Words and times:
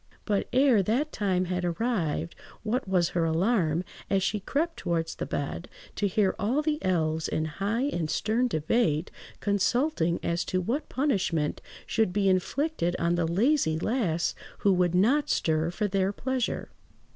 But, 0.25 0.47
ere 0.51 0.81
that 0.81 1.11
time 1.11 1.45
had 1.45 1.63
arrived, 1.63 2.33
what 2.63 2.87
was 2.87 3.09
her 3.09 3.23
alarm, 3.23 3.83
as 4.09 4.23
she 4.23 4.39
crept 4.39 4.77
towards 4.77 5.13
the 5.13 5.27
bed, 5.27 5.69
to 5.95 6.07
hear 6.07 6.33
all 6.39 6.63
the 6.63 6.83
elves 6.83 7.27
in 7.27 7.45
high 7.45 7.83
and 7.83 8.09
stern 8.09 8.47
debate 8.47 9.11
consulting 9.41 10.19
as 10.23 10.43
to 10.45 10.59
what 10.59 10.89
punishment 10.89 11.61
should 11.85 12.11
be 12.13 12.27
inflicted 12.27 12.95
on 12.97 13.13
the 13.13 13.27
lazy 13.27 13.77
lass 13.77 14.33
who 14.61 14.73
would 14.73 14.95
not 14.95 15.29
stir 15.29 15.69
for 15.69 15.87
their 15.87 16.11
pleasure. 16.11 16.71